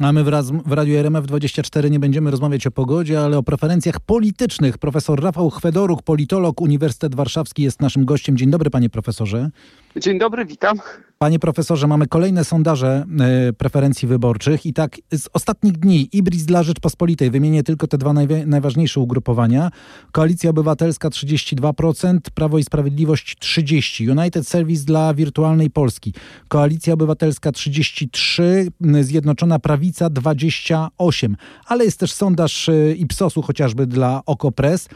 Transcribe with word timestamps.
A 0.00 0.12
my 0.12 0.24
wraz 0.24 0.50
w 0.50 0.72
Radiu 0.72 0.94
RMF24 0.94 1.90
nie 1.90 1.98
będziemy 1.98 2.30
rozmawiać 2.30 2.66
o 2.66 2.70
pogodzie, 2.70 3.20
ale 3.20 3.38
o 3.38 3.42
preferencjach 3.42 4.00
politycznych. 4.00 4.78
Profesor 4.78 5.22
Rafał 5.22 5.50
Chwedoruk, 5.50 6.02
politolog, 6.02 6.60
Uniwersytet 6.60 7.14
Warszawski 7.14 7.62
jest 7.62 7.80
naszym 7.80 8.04
gościem. 8.04 8.36
Dzień 8.36 8.50
dobry 8.50 8.70
panie 8.70 8.90
profesorze. 8.90 9.50
Dzień 9.96 10.18
dobry, 10.18 10.46
witam. 10.46 10.78
Panie 11.18 11.38
profesorze, 11.38 11.86
mamy 11.86 12.06
kolejne 12.06 12.44
sondaże 12.44 13.04
e, 13.20 13.52
preferencji 13.52 14.08
wyborczych 14.08 14.66
i 14.66 14.72
tak 14.72 14.96
z 15.12 15.28
ostatnich 15.32 15.72
dni 15.72 16.08
Ibris 16.12 16.44
dla 16.44 16.62
Rzeczpospolitej, 16.62 17.30
wymienię 17.30 17.62
tylko 17.62 17.86
te 17.86 17.98
dwa 17.98 18.12
najważniejsze 18.46 19.00
ugrupowania. 19.00 19.70
Koalicja 20.12 20.50
Obywatelska 20.50 21.08
32%, 21.08 22.18
Prawo 22.34 22.58
i 22.58 22.64
Sprawiedliwość 22.64 23.36
30%, 23.38 24.18
United 24.18 24.48
Service 24.48 24.84
dla 24.84 25.14
Wirtualnej 25.14 25.70
Polski, 25.70 26.14
Koalicja 26.48 26.94
Obywatelska 26.94 27.50
33%, 27.50 29.02
Zjednoczona 29.02 29.58
Prawica 29.58 30.10
28%, 30.10 31.34
ale 31.66 31.84
jest 31.84 32.00
też 32.00 32.12
sondaż 32.12 32.68
e, 32.68 32.92
Ipsosu 32.94 33.42
chociażby 33.42 33.86
dla 33.86 34.22
Okopres, 34.26 34.88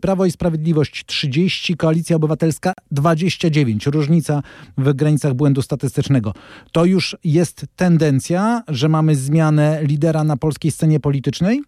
Prawo 0.00 0.26
i 0.26 0.30
Sprawiedliwość 0.30 1.04
30, 1.06 1.76
Koalicja 1.76 2.16
Obywatelska 2.16 2.72
29. 2.90 3.86
Różnica 3.86 4.42
w 4.78 4.92
granicach 4.92 5.34
błędu 5.34 5.62
statystycznego. 5.62 6.34
To 6.72 6.84
już 6.84 7.16
jest 7.24 7.64
tendencja, 7.76 8.62
że 8.68 8.88
mamy 8.88 9.16
zmianę 9.16 9.80
lidera 9.82 10.24
na 10.24 10.36
polskiej 10.36 10.70
scenie 10.70 11.00
politycznej? 11.00 11.62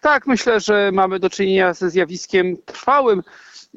Tak, 0.00 0.26
myślę, 0.26 0.60
że 0.60 0.90
mamy 0.92 1.18
do 1.18 1.30
czynienia 1.30 1.74
ze 1.74 1.90
zjawiskiem 1.90 2.56
trwałym. 2.64 3.22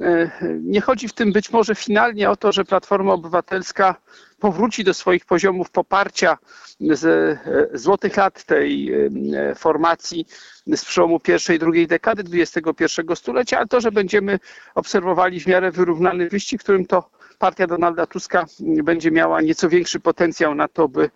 E, 0.02 0.32
nie 0.62 0.82
chodzi 0.82 1.08
w 1.08 1.14
tym 1.14 1.32
być 1.32 1.52
może 1.52 1.76
finalnie 1.76 2.30
o 2.30 2.36
to, 2.36 2.52
że 2.52 2.66
Platforma 2.66 3.14
Obywatelska 3.14 3.96
powróci 4.40 4.84
do 4.84 4.94
swoich 4.94 5.26
poziomów 5.26 5.70
poparcia 5.70 6.38
z 6.80 7.06
e, 7.06 7.78
złotych 7.78 8.18
lat 8.18 8.44
tej 8.44 8.94
e, 8.94 9.56
formacji 9.56 10.26
z 10.68 10.86
przełomu 10.86 11.20
pierwszej 11.20 11.56
i 11.56 11.60
drugiej 11.60 11.88
dekady 11.88 12.24
XXI 12.34 12.86
stulecia, 13.16 13.58
ale 13.58 13.68
to, 13.68 13.82
że 13.82 13.92
będziemy 13.92 14.40
obserwowali 14.76 15.40
w 15.40 15.48
miarę 15.48 15.72
wyrównany 15.72 16.30
wyścig, 16.30 16.62
którym 16.64 16.86
to 16.86 17.10
partia 17.38 17.68
Donalda 17.68 18.06
Tuska 18.06 18.46
będzie 18.60 19.12
miała 19.12 19.42
nieco 19.42 19.70
większy 19.70 20.00
potencjał 20.00 20.56
na 20.56 20.68
to, 20.68 20.88
by 20.88 21.10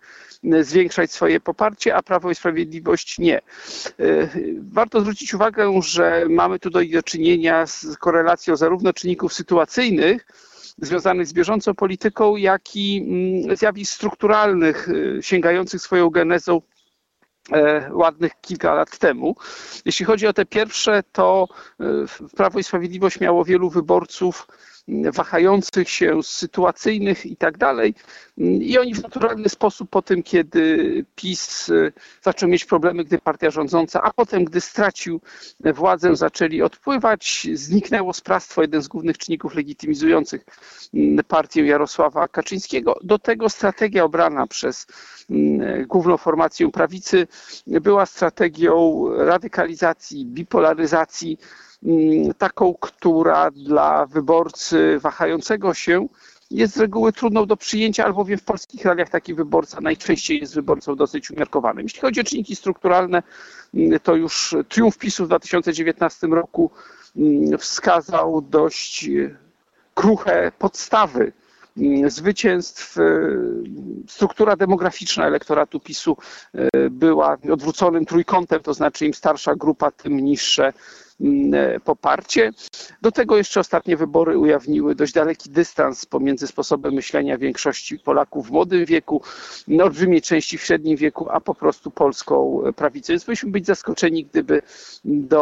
zwiększać 0.60 1.12
swoje 1.12 1.40
poparcie, 1.40 1.96
a 1.96 2.02
Prawo 2.02 2.30
i 2.30 2.34
Sprawiedliwość 2.34 3.18
nie. 3.18 3.38
E, 3.38 3.42
warto 4.72 5.00
zwrócić 5.00 5.34
uwagę, 5.34 5.80
że 5.82 6.26
mamy 6.28 6.58
tutaj 6.58 6.90
do 6.90 7.02
czynienia 7.02 7.66
z 7.66 7.96
korelacją 7.96 8.56
zarówno 8.56 8.92
czynników 8.92 9.34
sytuacyjnych, 9.34 10.26
związanych 10.78 11.26
z 11.26 11.32
bieżącą 11.32 11.74
polityką, 11.74 12.36
jak 12.36 12.76
i 12.76 13.06
mm, 13.46 13.56
zjawisk 13.56 13.94
strukturalnych 13.94 14.88
y, 14.88 15.18
sięgających 15.22 15.82
swoją 15.82 16.10
genezą 16.10 16.60
e, 17.52 17.90
ładnych 17.92 18.32
kilka 18.40 18.74
lat 18.74 18.98
temu. 18.98 19.36
Jeśli 19.84 20.06
chodzi 20.06 20.26
o 20.26 20.32
te 20.32 20.46
pierwsze, 20.46 21.02
to 21.12 21.48
Prawo 22.36 22.58
i 22.58 22.64
Sprawiedliwość 22.64 23.20
miało 23.20 23.44
wielu 23.44 23.70
wyborców 23.70 24.46
wahających 24.88 25.90
się, 25.90 26.22
sytuacyjnych 26.22 27.26
i 27.26 27.36
tak 27.36 27.58
dalej. 27.58 27.94
I 28.60 28.78
oni 28.78 28.94
w 28.94 29.02
naturalny 29.02 29.48
sposób 29.48 29.90
po 29.90 30.02
tym, 30.02 30.22
kiedy 30.22 31.04
PiS 31.14 31.68
y, 31.68 31.92
zaczął 32.22 32.48
mieć 32.48 32.64
problemy, 32.64 33.04
gdy 33.04 33.18
partia 33.18 33.50
rządząca, 33.50 34.02
a 34.02 34.12
potem, 34.12 34.44
gdy 34.44 34.60
stracił 34.60 35.20
władzę, 35.60 36.16
zaczęli 36.16 36.62
odpływać, 36.62 37.46
zniknęło 37.54 38.12
sprawstwo, 38.12 38.62
jeden 38.62 38.82
z 38.82 38.88
głównych 38.88 39.18
czynników 39.18 39.54
legitymizujących 39.54 40.44
mm, 40.94 41.24
partię 41.28 41.66
Jarosława 41.66 42.28
Kaczyńskiego. 42.28 42.98
Do 43.02 43.18
tego 43.18 43.48
strategia 43.48 44.04
obrana 44.04 44.46
przez 44.46 44.86
mm, 45.30 45.86
główną 45.86 46.16
formację 46.16 46.70
prawicy 46.70 47.26
była 47.66 48.06
strategią 48.06 49.04
radykalizacji, 49.16 50.26
bipolaryzacji, 50.26 51.38
taką, 52.38 52.74
która 52.80 53.50
dla 53.50 54.06
wyborcy 54.06 54.98
wahającego 54.98 55.74
się 55.74 56.06
jest 56.50 56.74
z 56.74 56.80
reguły 56.80 57.12
trudną 57.12 57.46
do 57.46 57.56
przyjęcia, 57.56 58.04
albowiem 58.04 58.38
w 58.38 58.44
polskich 58.44 58.84
realiach 58.84 59.08
taki 59.08 59.34
wyborca 59.34 59.80
najczęściej 59.80 60.40
jest 60.40 60.54
wyborcą 60.54 60.96
dosyć 60.96 61.30
umiarkowanym. 61.30 61.82
Jeśli 61.82 62.00
chodzi 62.00 62.20
o 62.20 62.24
czynniki 62.24 62.56
strukturalne, 62.56 63.22
mm, 63.74 64.00
to 64.00 64.16
już 64.16 64.56
triumf 64.68 64.98
PiSu 64.98 65.24
w 65.24 65.28
2019 65.28 66.26
roku 66.26 66.70
mm, 67.16 67.58
wskazał 67.58 68.42
dość 68.42 69.10
kruche 69.94 70.52
podstawy 70.58 71.32
zwycięstw. 72.06 72.96
Struktura 74.08 74.56
demograficzna 74.56 75.26
elektoratu 75.26 75.80
PiSu 75.80 76.16
była 76.90 77.36
odwróconym 77.52 78.04
trójkątem, 78.04 78.60
to 78.60 78.74
znaczy 78.74 79.06
im 79.06 79.14
starsza 79.14 79.54
grupa, 79.54 79.90
tym 79.90 80.20
niższe 80.20 80.72
Mm, 81.13 81.13
e, 81.13 81.13
poparcie. 81.84 82.52
Do 83.02 83.12
tego 83.12 83.36
jeszcze 83.36 83.60
ostatnie 83.60 83.96
wybory 83.96 84.38
ujawniły 84.38 84.94
dość 84.94 85.12
daleki 85.12 85.50
dystans 85.50 86.06
pomiędzy 86.06 86.46
sposobem 86.46 86.94
myślenia 86.94 87.38
większości 87.38 87.98
Polaków 87.98 88.48
w 88.48 88.50
młodym 88.50 88.84
wieku, 88.84 89.22
olbrzymiej 89.82 90.22
części 90.22 90.58
w 90.58 90.62
średnim 90.62 90.96
wieku, 90.96 91.26
a 91.30 91.40
po 91.40 91.54
prostu 91.54 91.90
polską 91.90 92.62
prawicę. 92.76 93.12
Więc 93.12 93.24
powinniśmy 93.24 93.50
być 93.50 93.66
zaskoczeni, 93.66 94.24
gdyby 94.24 94.62
do, 95.04 95.38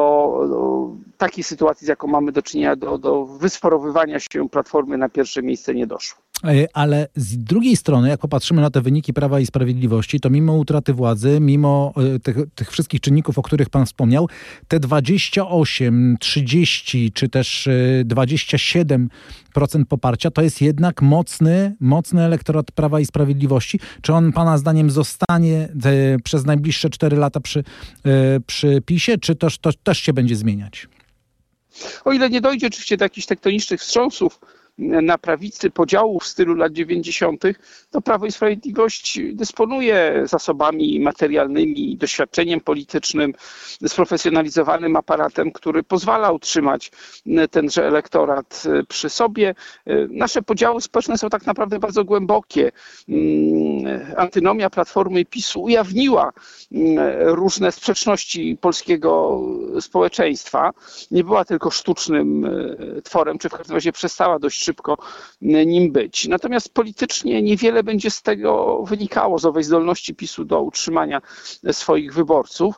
do 0.49 0.91
takiej 1.19 1.45
sytuacji, 1.45 1.85
z 1.85 1.89
jaką 1.89 2.07
mamy 2.07 2.33
do 2.33 2.43
czynienia, 2.43 2.77
do, 2.77 2.99
do 2.99 3.27
wysporowywania 3.27 4.21
się 4.21 4.49
Platformy 4.49 4.99
na 4.99 5.09
pierwsze 5.09 5.43
miejsce 5.43 5.75
nie 5.75 5.87
doszło. 5.87 6.32
E, 6.45 6.67
ale 6.73 7.09
z 7.17 7.39
drugiej 7.39 7.77
strony, 7.77 8.09
jak 8.09 8.21
popatrzymy 8.21 8.63
na 8.63 8.71
te 8.71 8.81
wyniki 8.81 9.13
Prawa 9.13 9.41
i 9.41 9.47
Sprawiedliwości, 9.47 10.21
to 10.21 10.31
mimo 10.31 10.57
utraty 10.57 10.95
władzy, 10.95 11.39
mimo 11.41 11.93
e, 12.15 12.19
tych, 12.19 12.37
tych 12.55 12.71
wszystkich 12.71 13.01
czynników, 13.01 13.39
o 13.39 13.43
których 13.43 13.71
Pan 13.71 13.87
wspomniał, 13.87 14.29
te 14.69 14.81
28, 14.81 16.17
30 16.21 17.13
czy 17.13 17.29
też 17.29 17.69
27% 18.05 19.09
e, 19.81 19.85
poparcia 19.85 20.31
to 20.31 20.43
jest 20.43 20.61
jednak 20.61 21.03
mocny, 21.03 21.77
mocny 21.81 22.23
elektorat 22.23 22.73
Prawa 22.73 23.01
i 23.01 23.07
Sprawiedliwości. 23.07 23.81
Czy 24.03 24.13
on 24.13 24.33
Pana 24.33 24.59
zdaniem 24.59 24.91
zostanie 24.91 25.69
przez 26.25 26.45
najbliższe 26.45 26.91
4 26.91 27.17
lata 27.17 27.41
przy, 27.41 27.65
przy 28.47 28.83
PiSie, 28.87 29.19
czy 29.19 29.35
to, 29.35 29.49
to 29.61 29.71
też 29.83 29.99
się 29.99 30.13
będzie 30.13 30.37
zmieniać? 30.37 30.89
O 32.05 32.13
ile 32.13 32.31
nie 32.31 32.41
dojdzie 32.41 32.67
oczywiście 32.67 32.97
do 32.97 33.05
jakichś 33.05 33.27
tektonicznych 33.27 33.81
wstrząsów, 33.81 34.41
na 34.79 35.19
prawicy 35.19 35.71
podziałów 35.71 36.23
w 36.23 36.27
stylu 36.27 36.55
lat 36.55 36.73
90., 36.73 37.43
to 37.91 38.01
Prawo 38.01 38.27
i 38.27 38.33
Sprawiedliwość 38.33 39.21
dysponuje 39.33 40.23
zasobami 40.25 41.01
materialnymi, 41.01 41.97
doświadczeniem 41.97 42.61
politycznym, 42.61 43.33
sprofesjonalizowanym 43.87 44.97
aparatem, 44.97 45.53
który 45.53 45.83
pozwala 45.83 46.33
utrzymać 46.33 46.91
tenże 47.51 47.87
elektorat 47.87 48.63
przy 48.89 49.09
sobie. 49.09 49.55
Nasze 50.09 50.43
podziały 50.43 50.81
społeczne 50.81 51.19
są 51.19 51.29
tak 51.31 51.47
naprawdę 51.47 51.79
bardzo 51.79 52.05
głębokie. 52.05 52.73
Antynomia 54.17 54.71
Platformy 54.71 55.25
PiSu 55.25 55.63
ujawniła 55.63 56.33
różne 57.19 57.73
sprzeczności 57.73 58.59
polskiego 58.61 59.41
społeczeństwa. 59.81 60.71
Nie 61.11 61.25
była 61.25 61.45
tylko 61.45 61.71
sztucznym 61.71 62.49
tworem, 63.05 63.39
czy 63.39 63.49
w 63.49 63.53
każdym 63.53 63.75
razie 63.77 63.93
przestała 63.93 64.39
dość 64.39 64.62
szybko 64.63 64.99
nim 65.41 65.93
być. 65.93 66.29
Natomiast 66.29 66.75
politycznie 66.75 67.43
niewiele 67.43 67.83
będzie 67.83 68.11
z 68.11 68.23
tego 68.23 68.83
wynikało, 68.87 69.39
z 69.39 69.45
owej 69.45 69.65
zdolności 69.65 70.15
PiSu 70.15 70.45
do 70.45 70.63
utrzymania 70.63 71.23
swoich 71.73 72.15
wyborców. 72.15 72.75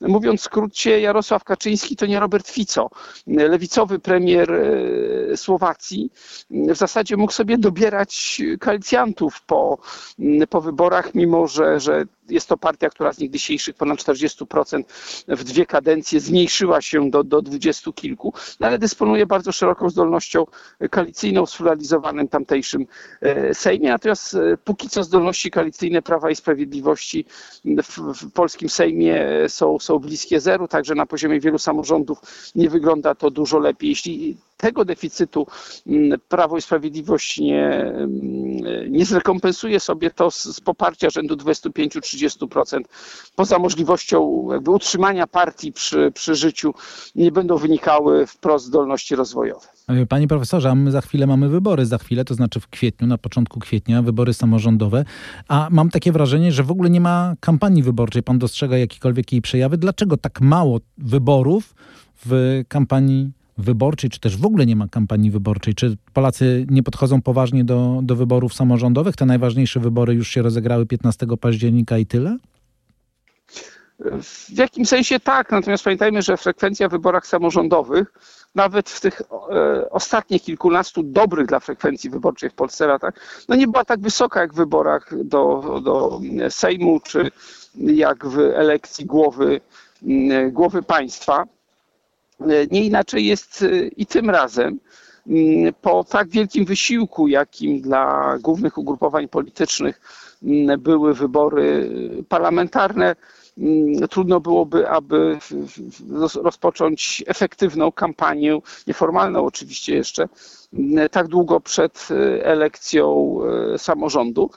Mówiąc 0.00 0.40
w 0.40 0.44
skrócie, 0.44 1.00
Jarosław 1.00 1.44
Kaczyński 1.44 1.96
to 1.96 2.06
nie 2.06 2.20
Robert 2.20 2.48
Fico. 2.48 2.90
Lewicowy 3.26 3.98
premier 3.98 4.52
e, 4.52 5.36
Słowacji 5.36 6.10
w 6.50 6.76
zasadzie 6.76 7.16
mógł 7.16 7.32
sobie 7.32 7.58
dobierać 7.58 8.42
koalicjantów 8.60 9.42
po, 9.42 9.78
po 10.50 10.60
wyborach, 10.60 11.14
mimo 11.14 11.46
że, 11.46 11.80
że 11.80 12.04
jest 12.28 12.48
to 12.48 12.56
partia, 12.56 12.90
która 12.90 13.12
z 13.12 13.18
niegdysiejszych 13.18 13.74
ponad 13.74 13.98
40% 13.98 14.82
w 15.28 15.44
dwie 15.44 15.66
kadencje 15.66 16.20
zmniejszyła 16.20 16.80
się 16.80 17.10
do, 17.10 17.24
do 17.24 17.42
20 17.42 17.92
kilku, 17.92 18.32
no 18.60 18.66
ale 18.66 18.78
dysponuje 18.78 19.26
bardzo 19.26 19.52
szeroką 19.52 19.90
zdolnością 19.90 20.44
koalicyjną 20.90 21.46
w 21.46 21.50
sfederalizowanym 21.50 22.28
tamtejszym 22.28 22.86
e, 23.20 23.54
Sejmie. 23.54 23.88
Natomiast 23.88 24.34
e, 24.34 24.56
póki 24.64 24.88
co 24.88 25.02
zdolności 25.02 25.50
koalicyjne 25.50 26.02
Prawa 26.02 26.30
i 26.30 26.36
Sprawiedliwości 26.36 27.24
w, 27.64 27.98
w 27.98 28.32
polskim 28.32 28.68
Sejmie 28.68 29.26
są, 29.48 29.78
są 29.78 29.98
bliskie 29.98 30.40
zeru, 30.40 30.68
także 30.68 30.94
na 30.94 31.06
poziomie 31.06 31.40
wielu 31.40 31.58
samorządów 31.58 32.18
nie 32.54 32.70
wygląda 32.70 33.14
to 33.14 33.30
dużo 33.30 33.58
lepiej. 33.58 33.88
Jeśli 33.88 34.36
tego 34.56 34.84
deficytu 34.84 35.46
mm, 35.86 36.20
Prawo 36.28 36.56
i 36.56 36.62
Sprawiedliwość 36.62 37.38
nie, 37.38 37.70
mm, 37.70 38.55
nie 38.90 39.04
zrekompensuje 39.04 39.80
sobie 39.80 40.10
to 40.10 40.30
z, 40.30 40.44
z 40.44 40.60
poparcia 40.60 41.10
rzędu 41.10 41.34
25-30%, 41.34 42.80
poza 43.36 43.58
możliwością 43.58 44.48
jakby 44.52 44.70
utrzymania 44.70 45.26
partii 45.26 45.72
przy, 45.72 46.12
przy 46.14 46.34
życiu, 46.34 46.74
nie 47.14 47.32
będą 47.32 47.56
wynikały 47.56 48.26
wprost 48.26 48.64
zdolności 48.64 49.16
rozwojowe. 49.16 49.66
Panie 50.08 50.28
profesorze, 50.28 50.70
a 50.70 50.74
my 50.74 50.90
za 50.90 51.00
chwilę 51.00 51.26
mamy 51.26 51.48
wybory, 51.48 51.86
za 51.86 51.98
chwilę, 51.98 52.24
to 52.24 52.34
znaczy 52.34 52.60
w 52.60 52.68
kwietniu, 52.68 53.06
na 53.06 53.18
początku 53.18 53.60
kwietnia, 53.60 54.02
wybory 54.02 54.34
samorządowe, 54.34 55.04
a 55.48 55.68
mam 55.70 55.90
takie 55.90 56.12
wrażenie, 56.12 56.52
że 56.52 56.62
w 56.62 56.70
ogóle 56.70 56.90
nie 56.90 57.00
ma 57.00 57.34
kampanii 57.40 57.82
wyborczej. 57.82 58.22
Pan 58.22 58.38
dostrzega 58.38 58.78
jakiekolwiek 58.78 59.32
jej 59.32 59.42
przejawy. 59.42 59.78
Dlaczego 59.78 60.16
tak 60.16 60.40
mało 60.40 60.80
wyborów 60.98 61.74
w 62.26 62.62
kampanii 62.68 63.30
wyborczej, 63.58 64.10
czy 64.10 64.20
też 64.20 64.36
w 64.36 64.44
ogóle 64.44 64.66
nie 64.66 64.76
ma 64.76 64.88
kampanii 64.88 65.30
wyborczej? 65.30 65.74
Czy 65.74 65.96
Polacy 66.12 66.66
nie 66.70 66.82
podchodzą 66.82 67.22
poważnie 67.22 67.64
do, 67.64 68.00
do 68.02 68.16
wyborów 68.16 68.54
samorządowych? 68.54 69.16
Te 69.16 69.26
najważniejsze 69.26 69.80
wybory 69.80 70.14
już 70.14 70.28
się 70.28 70.42
rozegrały 70.42 70.86
15 70.86 71.26
października 71.40 71.98
i 71.98 72.06
tyle? 72.06 72.36
W 74.22 74.58
jakim 74.58 74.86
sensie 74.86 75.20
tak, 75.20 75.52
natomiast 75.52 75.84
pamiętajmy, 75.84 76.22
że 76.22 76.36
frekwencja 76.36 76.88
w 76.88 76.90
wyborach 76.90 77.26
samorządowych, 77.26 78.12
nawet 78.54 78.90
w 78.90 79.00
tych 79.00 79.20
e, 79.20 79.90
ostatnich 79.90 80.42
kilkunastu 80.42 81.02
dobrych 81.02 81.46
dla 81.46 81.60
frekwencji 81.60 82.10
wyborczej 82.10 82.50
w 82.50 82.54
Polsce 82.54 82.86
latach, 82.86 83.14
no 83.48 83.56
nie 83.56 83.66
była 83.66 83.84
tak 83.84 84.00
wysoka 84.00 84.40
jak 84.40 84.52
w 84.52 84.56
wyborach 84.56 85.24
do, 85.24 85.80
do 85.84 86.20
Sejmu, 86.50 87.00
czy 87.00 87.30
jak 87.74 88.26
w 88.26 88.38
elekcji 88.38 89.06
głowy, 89.06 89.60
głowy 90.50 90.82
państwa. 90.82 91.44
Nie 92.70 92.84
inaczej 92.84 93.26
jest 93.26 93.62
y, 93.62 93.90
i 93.96 94.06
tym 94.06 94.30
razem. 94.30 94.78
Mm, 95.26 95.74
po 95.82 96.04
tak 96.04 96.28
wielkim 96.28 96.64
wysiłku, 96.64 97.28
jakim 97.28 97.80
dla 97.80 98.36
głównych 98.42 98.78
ugrupowań 98.78 99.28
politycznych 99.28 100.00
mm, 100.42 100.80
były 100.80 101.14
wybory 101.14 101.90
parlamentarne, 102.28 103.16
mm, 103.58 104.08
trudno 104.08 104.40
byłoby, 104.40 104.88
aby 104.88 105.38
rozpocząć 106.42 107.24
efektywną 107.26 107.92
kampanię, 107.92 108.58
nieformalną 108.86 109.44
oczywiście 109.44 109.94
jeszcze, 109.94 110.28
tak 111.10 111.28
długo 111.28 111.60
przed 111.60 112.08
y, 112.10 112.44
elekcją 112.44 113.38
samorządu. 113.76 114.50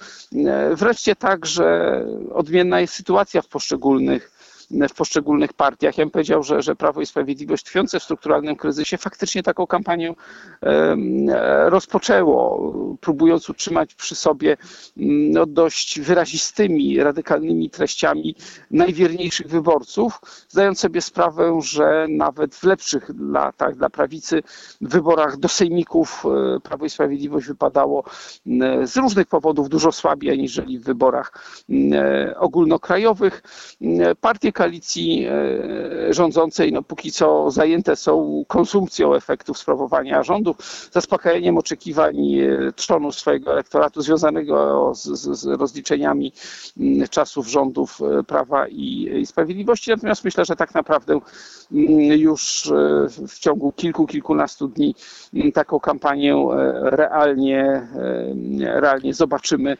Wreszcie 0.73 1.15
także 1.15 2.05
odmienna 2.33 2.79
jest 2.81 2.93
sytuacja 2.93 3.41
w 3.41 3.47
poszczególnych 3.47 4.38
w 4.71 4.94
poszczególnych 4.94 5.54
partiach. 5.54 5.98
Ja 5.98 6.06
bym 6.06 6.12
powiedział, 6.12 6.44
że, 6.44 6.62
że 6.62 6.75
Prawo 6.75 7.01
i 7.01 7.06
Sprawiedliwość 7.06 7.63
tkwiące 7.63 8.00
w 8.00 8.04
strukturalnym 8.04 8.56
kryzysie 8.56 8.98
faktycznie 8.98 9.44
taką 9.44 9.68
kampanię 9.68 10.13
rozpoczęło, 11.66 12.74
próbując 13.01 13.50
utrzymać 13.50 13.95
przy 13.95 14.16
sobie 14.16 14.57
no, 14.98 15.45
dość 15.45 16.00
wyrazistymi, 16.00 17.04
radykalnymi 17.04 17.69
treściami 17.69 18.36
najwierniejszych 18.71 19.48
wyborców, 19.48 20.21
zdając 20.50 20.80
sobie 20.80 21.01
sprawę, 21.01 21.60
że 21.62 22.06
nawet 22.10 22.56
w 22.56 22.63
lepszych 22.63 23.12
latach 23.19 23.75
dla 23.75 23.89
prawicy 23.89 24.44
w 24.81 24.89
wyborach 24.89 25.38
do 25.38 25.48
sejmików 25.48 26.25
e, 26.25 26.60
Prawo 26.60 26.86
i 26.86 26.89
Sprawiedliwość 26.89 27.48
wypadało 27.48 28.04
z 28.83 28.98
różnych 28.98 29.27
powodów 29.27 29.69
dużo 29.69 29.92
słabiej 29.92 30.31
aniżeli 30.31 30.80
w 30.80 30.83
wyborach 30.83 31.33
ogólnokrajowych. 32.38 33.44
Partie 34.21 34.51
koalicji 34.59 35.25
e, 35.25 36.13
rządzącej 36.13 36.71
no, 36.71 36.83
póki 36.83 37.11
co 37.11 37.51
zajęte 37.51 37.95
są 37.95 38.44
konsumpcją 38.47 39.15
efektów 39.15 39.57
sprawowania 39.57 40.23
rządów, 40.23 40.89
zaspokajaniem 40.91 41.57
oczekiwań 41.57 42.15
e, 42.33 42.71
trzonu 42.75 43.11
swojego 43.11 43.51
elektoratu 43.51 44.01
związanego 44.01 44.91
z, 44.95 45.03
z, 45.03 45.39
z 45.39 45.45
rozliczeniami 45.45 46.33
mm, 46.79 47.07
czasów 47.07 47.47
rządów 47.47 48.00
e, 48.01 48.23
Prawa 48.23 48.67
i, 48.67 49.09
i 49.21 49.25
Sprawiedliwości. 49.25 49.91
Natomiast 49.91 50.23
myślę, 50.23 50.45
że 50.45 50.56
tak 50.56 50.73
naprawdę 50.73 51.19
mm, 51.71 52.19
już 52.19 52.71
w 53.27 53.39
ciągu 53.39 53.71
kilku, 53.71 54.07
kilkunastu 54.07 54.67
dni 54.67 54.95
mm, 55.33 55.51
taką 55.51 55.79
kampanię 55.79 56.35
realnie, 56.81 57.88
realnie 58.59 59.13
zobaczymy 59.13 59.77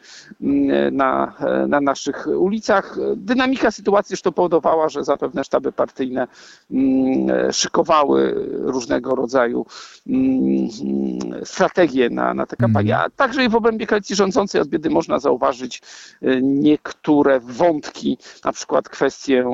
na, 0.92 1.34
na 1.68 1.80
naszych 1.80 2.26
ulicach. 2.26 2.96
Dynamika 3.16 3.70
sytuacji 3.70 4.08
zresztą 4.08 4.32
powodowała, 4.32 4.69
że 4.88 5.04
zapewne 5.04 5.44
sztaby 5.44 5.72
partyjne 5.72 6.28
mm, 6.70 7.52
szykowały 7.52 8.48
różnego 8.48 9.14
rodzaju 9.14 9.66
mm, 10.06 10.68
strategie 11.44 12.10
na, 12.10 12.34
na 12.34 12.46
tę 12.46 12.56
kampanię. 12.56 12.98
A 12.98 13.10
także 13.10 13.44
i 13.44 13.48
w 13.48 13.54
obrębie 13.54 13.86
koalicji 13.86 14.16
rządzącej 14.16 14.60
od 14.60 14.68
biedy 14.68 14.90
można 14.90 15.18
zauważyć 15.18 15.82
y, 16.22 16.40
niektóre 16.42 17.40
wątki, 17.40 18.18
na 18.44 18.52
przykład 18.52 18.88
kwestię, 18.88 19.44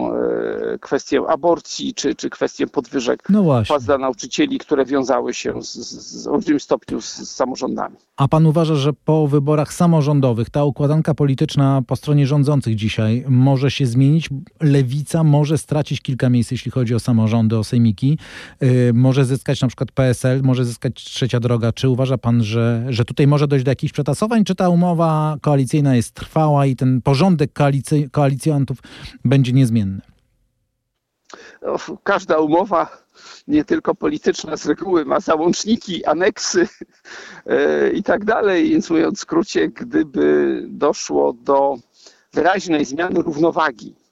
y, 0.74 0.78
kwestię 0.78 1.20
aborcji 1.28 1.94
czy, 1.94 2.14
czy 2.14 2.30
kwestię 2.30 2.66
podwyżek 2.66 3.22
no 3.28 3.62
płac 3.68 3.84
dla 3.84 3.98
nauczycieli, 3.98 4.58
które 4.58 4.84
wiązały 4.84 5.34
się 5.34 5.62
z, 5.62 5.72
z, 5.74 6.26
w 6.26 6.28
olbrzymim 6.28 6.60
stopniu 6.60 7.00
z, 7.00 7.14
z 7.14 7.30
samorządami. 7.30 7.96
A 8.16 8.28
pan 8.28 8.46
uważa, 8.46 8.74
że 8.74 8.92
po 8.92 9.26
wyborach 9.28 9.72
samorządowych 9.72 10.50
ta 10.50 10.64
układanka 10.64 11.14
polityczna 11.14 11.82
po 11.86 11.96
stronie 11.96 12.26
rządzących 12.26 12.74
dzisiaj 12.74 13.24
może 13.28 13.70
się 13.70 13.86
zmienić? 13.86 14.28
Lewica 14.60 15.06
Lewica 15.06 15.25
może 15.25 15.58
stracić 15.58 16.00
kilka 16.00 16.31
miejsc, 16.31 16.50
jeśli 16.50 16.70
chodzi 16.70 16.94
o 16.94 17.00
samorządy, 17.00 17.58
o 17.58 17.64
sejmiki. 17.64 18.19
Yy, 18.61 18.93
może 18.94 19.25
zyskać 19.25 19.61
na 19.61 19.69
przykład 19.69 19.93
PSL, 19.93 20.43
może 20.43 20.64
zyskać 20.64 20.94
trzecia 20.94 21.41
droga. 21.41 21.73
Czy 21.73 21.88
uważa 21.88 22.19
pan, 22.19 22.44
że, 22.44 22.87
że 22.88 23.05
tutaj 23.05 23.26
może 23.26 23.49
dojść 23.49 23.64
do 23.64 23.70
jakichś 23.70 23.93
przetasowań, 23.93 24.44
czy 24.44 24.55
ta 24.55 24.69
umowa 24.69 25.37
koalicyjna 25.41 25.97
jest 25.97 26.14
trwała 26.14 26.67
i 26.67 26.76
ten 26.76 27.03
porządek 27.03 27.50
koalicjantów 28.12 28.79
będzie 29.25 29.53
niezmienny? 29.53 30.00
No, 31.62 31.76
każda 32.02 32.38
umowa 32.38 32.88
nie 33.49 33.64
tylko 33.64 33.94
polityczna 33.94 34.56
z 34.56 34.67
reguły 34.67 35.05
ma 35.05 35.20
załączniki, 35.20 36.05
aneksy 36.05 36.69
yy, 37.47 37.91
i 37.99 38.02
tak 38.02 38.25
dalej. 38.25 38.70
Więc 38.70 38.91
mówiąc 38.91 39.19
w 39.19 39.23
skrócie, 39.23 39.69
gdyby 39.69 40.62
doszło 40.69 41.32
do 41.32 41.76
wyraźnej 42.33 42.85
zmiany 42.85 43.23
równowagi 43.23 44.05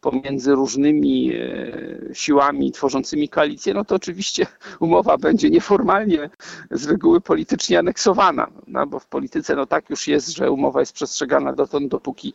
pomiędzy 0.00 0.54
różnymi 0.54 1.32
e, 1.34 2.14
siłami 2.14 2.72
tworzącymi 2.72 3.28
koalicję, 3.28 3.74
no 3.74 3.84
to 3.84 3.94
oczywiście 3.94 4.46
umowa 4.80 5.18
będzie 5.18 5.50
nieformalnie 5.50 6.30
z 6.70 6.86
reguły 6.86 7.20
politycznie 7.20 7.78
aneksowana, 7.78 8.50
no 8.66 8.86
bo 8.86 8.98
w 8.98 9.06
polityce 9.06 9.56
no 9.56 9.66
tak 9.66 9.90
już 9.90 10.08
jest, 10.08 10.28
że 10.36 10.50
umowa 10.50 10.80
jest 10.80 10.92
przestrzegana 10.92 11.52
dotąd, 11.52 11.88
dopóki 11.88 12.32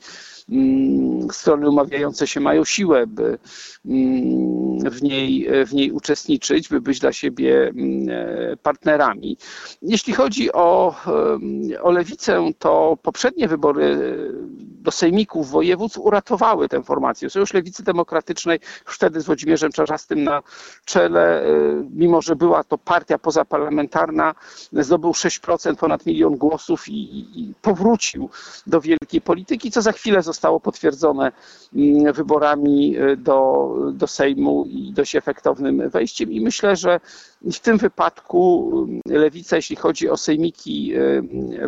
mm, 0.49 1.27
strony 1.31 1.69
umawiające 1.69 2.27
się 2.27 2.39
mają 2.39 2.65
siłę, 2.65 3.07
by 3.07 3.37
mm, 3.85 4.91
w 4.91 5.03
niej, 5.03 5.47
w 5.65 5.73
niej 5.73 5.91
uczestniczyć, 5.91 6.69
by 6.69 6.81
być 6.81 6.99
dla 6.99 7.13
siebie 7.13 7.67
mm, 7.67 8.07
e, 8.09 8.57
partnerami. 8.57 9.37
Jeśli 9.81 10.13
chodzi 10.13 10.53
o, 10.53 10.95
o 11.81 11.91
lewicę, 11.91 12.51
to 12.59 12.97
poprzednie 13.01 13.47
wybory 13.47 13.97
do 14.83 14.91
sejmików 14.91 15.49
województw 15.49 15.97
uratowały 15.97 16.69
tę 16.69 16.83
formację. 16.83 17.29
Sojusz 17.29 17.53
Lewicy 17.53 17.83
Demokratycznej 17.83 18.59
wtedy 18.85 19.21
z 19.21 19.25
Włodzimierzem 19.25 19.71
Czarzastym 19.71 20.23
na 20.23 20.43
czele, 20.85 21.45
y, 21.45 21.85
mimo 21.95 22.21
że 22.21 22.35
była 22.35 22.63
to 22.63 22.77
partia 22.77 23.17
pozaparlamentarna, 23.17 24.35
zdobył 24.73 25.11
6%, 25.11 25.75
ponad 25.75 26.05
milion 26.05 26.35
głosów 26.37 26.89
i, 26.89 27.25
i 27.41 27.53
powrócił 27.61 28.29
do 28.67 28.81
wielkiej 28.81 29.21
polityki, 29.21 29.71
co 29.71 29.81
za 29.81 29.91
chwilę 29.91 30.21
zostało 30.21 30.59
potwierdzone 30.59 31.31
mm, 31.75 32.13
wyborami 32.13 32.97
y, 32.97 33.17
do, 33.17 33.69
do 33.93 34.07
Sejmu 34.07 34.65
i 34.65 34.93
dość 34.93 35.15
efektownym 35.15 35.89
wejściem. 35.89 36.31
I 36.31 36.41
myślę, 36.41 36.75
że 36.75 36.99
w 37.41 37.59
tym 37.59 37.77
wypadku 37.77 38.71
y, 39.09 39.19
lewica, 39.19 39.55
jeśli 39.55 39.75
chodzi 39.75 40.09
o 40.09 40.17
sejmiki 40.17 40.93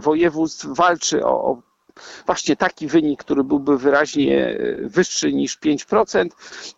województw, 0.01 0.65
walczy 0.65 1.25
o, 1.25 1.43
o 1.43 1.61
właśnie 2.25 2.55
taki 2.55 2.87
wynik, 2.87 3.23
który 3.23 3.43
byłby 3.43 3.77
wyraźnie 3.77 4.57
wyższy 4.79 5.33
niż 5.33 5.59
5%. 5.59 6.27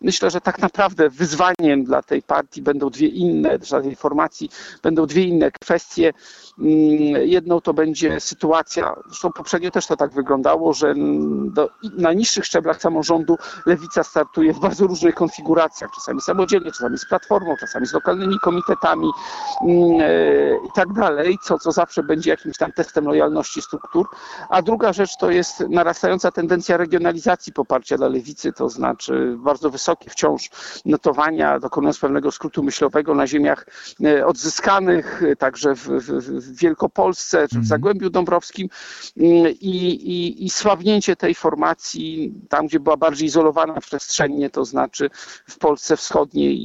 Myślę, 0.00 0.30
że 0.30 0.40
tak 0.40 0.58
naprawdę 0.58 1.10
wyzwaniem 1.10 1.84
dla 1.84 2.02
tej 2.02 2.22
partii 2.22 2.62
będą 2.62 2.90
dwie 2.90 3.08
inne, 3.08 3.58
dla 3.58 3.80
tej 3.80 3.96
formacji 3.96 4.50
będą 4.82 5.06
dwie 5.06 5.24
inne 5.24 5.50
kwestie. 5.50 6.12
Mm, 6.58 7.28
jedną 7.28 7.60
to 7.60 7.74
będzie 7.74 8.20
sytuacja, 8.20 8.94
zresztą 9.06 9.32
poprzednio 9.32 9.70
też 9.70 9.86
to 9.86 9.96
tak 9.96 10.12
wyglądało, 10.12 10.72
że 10.72 10.94
do, 11.44 11.70
na 11.96 12.12
niższych 12.12 12.44
szczeblach 12.44 12.82
samorządu 12.82 13.36
lewica 13.66 14.04
startuje 14.04 14.52
w 14.52 14.60
bardzo 14.60 14.86
różnych 14.86 15.14
konfiguracjach, 15.14 15.90
czasami 15.94 16.20
samodzielnie, 16.20 16.72
czasami 16.72 16.98
z 16.98 17.08
platformą, 17.08 17.54
czasami 17.60 17.86
z 17.86 17.92
lokalnymi 17.92 18.38
komitetami 18.38 19.10
mm, 19.62 20.00
e, 20.00 20.56
i 20.56 20.72
tak 20.74 20.92
dalej, 20.92 21.38
co, 21.42 21.58
co 21.58 21.72
zawsze 21.72 22.02
będzie 22.02 22.30
jakimś 22.30 22.56
tam 22.56 22.72
testem 22.72 23.04
lojalności 23.04 23.62
struktur. 23.62 24.06
A 24.48 24.62
druga 24.62 24.92
rzecz 24.92 25.07
to 25.16 25.30
jest 25.30 25.60
narastająca 25.60 26.30
tendencja 26.30 26.76
regionalizacji 26.76 27.52
poparcia 27.52 27.96
dla 27.96 28.08
lewicy, 28.08 28.52
to 28.52 28.68
znaczy 28.68 29.36
bardzo 29.38 29.70
wysokie 29.70 30.10
wciąż 30.10 30.50
notowania, 30.84 31.58
dokonując 31.58 31.98
pewnego 31.98 32.32
skrótu 32.32 32.62
myślowego 32.62 33.14
na 33.14 33.26
ziemiach 33.26 33.66
e, 34.04 34.26
odzyskanych, 34.26 35.22
także 35.38 35.74
w, 35.74 35.88
w, 35.88 36.58
Wielkopolsce 36.60 37.38
czy 37.38 37.54
w 37.54 37.58
mhm. 37.58 37.66
Zagłębiu 37.66 38.10
Dąbrowskim 38.10 38.68
mm, 39.16 39.52
i, 39.60 39.76
i, 39.88 40.44
i 40.44 40.50
sławnięcie 40.50 41.16
tej 41.16 41.34
formacji 41.34 42.34
tam, 42.48 42.66
gdzie 42.66 42.80
była 42.80 42.96
bardziej 42.96 43.26
izolowana 43.26 43.80
przestrzennie, 43.80 44.50
to 44.50 44.64
znaczy 44.64 45.10
w 45.48 45.58
Polsce 45.58 45.96
wschodniej 45.96 46.58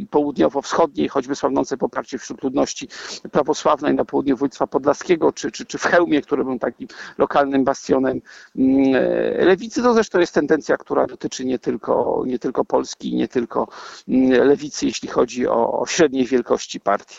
i 0.00 0.06
południowo-wschodniej, 0.06 1.08
choćby 1.08 1.34
słabnące 1.34 1.76
poparcie 1.76 2.18
wśród 2.18 2.42
ludności 2.42 2.88
prawosławnej 3.32 3.94
na 3.94 4.04
południu 4.04 4.36
województwa 4.36 4.66
podlaskiego, 4.66 5.32
czy, 5.32 5.50
czy, 5.50 5.66
czy 5.66 5.78
w 5.78 5.84
Chełmie, 5.84 6.22
który 6.22 6.44
był 6.44 6.58
takim 6.58 6.88
lokalnym 7.18 7.64
bastionem 7.64 7.89
mm, 7.96 8.94
e, 8.94 9.44
lewicy. 9.44 9.82
To 9.82 9.94
zresztą 9.94 10.18
jest 10.18 10.34
tendencja, 10.34 10.76
która 10.76 11.06
dotyczy 11.06 11.44
nie 11.44 11.58
tylko, 11.58 12.22
nie 12.26 12.38
tylko 12.38 12.64
Polski, 12.64 13.14
nie 13.14 13.28
tylko 13.28 13.68
mm, 14.08 14.30
lewicy, 14.30 14.86
jeśli 14.86 15.08
chodzi 15.08 15.48
o, 15.48 15.80
o 15.80 15.86
średniej 15.86 16.26
wielkości 16.26 16.80
partii. 16.80 17.16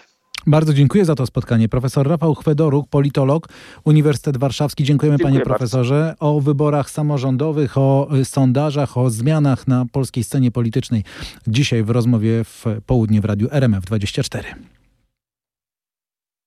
Bardzo 0.48 0.74
dziękuję 0.74 1.06
za 1.06 1.16
to 1.16 1.26
spotkanie. 1.26 1.70
Profesor 1.70 2.08
Rafał 2.08 2.36
Chwedoruk, 2.36 2.88
politolog, 2.90 3.48
Uniwersytet 3.84 4.38
Warszawski. 4.38 4.84
Dziękujemy 4.84 5.18
Dziękuję 5.18 5.34
panie 5.40 5.46
profesorze. 5.46 6.16
O 6.20 6.42
wyborach 6.42 6.90
samorządowych, 6.90 7.78
o 7.78 8.08
y, 8.18 8.26
sondażach, 8.26 8.98
o 8.98 9.10
zmianach 9.10 9.68
na 9.68 9.86
polskiej 9.92 10.24
scenie 10.24 10.52
politycznej. 10.52 11.04
Dzisiaj 11.48 11.84
w 11.84 11.90
rozmowie 11.90 12.44
w 12.44 12.66
południe 12.86 13.22
w 13.22 13.26
radiu 13.26 13.48
RMF 13.52 13.86
24. 13.86 14.56